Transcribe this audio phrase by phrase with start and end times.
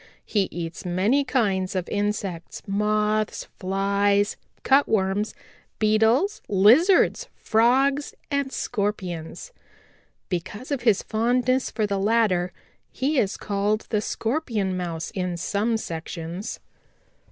[0.25, 5.35] He eats many kinds of insects, Moths, Flies, Cutworms,
[5.77, 9.51] Beetles, Lizards, Frogs and Scorpions.
[10.27, 12.51] Because of his fondness for the latter
[12.91, 16.59] he is called the Scorpion Mouse in some sections.